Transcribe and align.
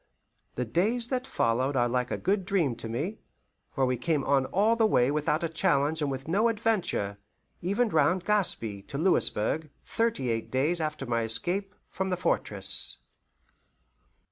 The 0.55 0.65
days 0.65 1.09
that 1.09 1.27
followed 1.27 1.75
are 1.75 1.87
like 1.87 2.09
a 2.09 2.17
good 2.17 2.43
dream 2.43 2.75
to 2.77 2.89
me, 2.89 3.19
for 3.69 3.85
we 3.85 3.97
came 3.97 4.23
on 4.23 4.47
all 4.47 4.75
the 4.75 4.87
way 4.87 5.11
without 5.11 5.41
challenge 5.53 6.01
and 6.01 6.09
with 6.09 6.27
no 6.27 6.47
adventure, 6.49 7.19
even 7.61 7.87
round 7.89 8.25
Gaspe, 8.25 8.81
to 8.87 8.97
Louisburg, 8.97 9.69
thirty 9.85 10.31
eight 10.31 10.49
days 10.49 10.81
after 10.81 11.05
my 11.05 11.21
escape 11.21 11.75
from 11.87 12.09
the 12.09 12.17
fortress. 12.17 12.97